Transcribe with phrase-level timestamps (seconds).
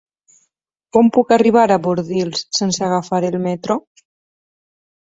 [0.97, 3.81] Com puc arribar a Bordils sense agafar el metro?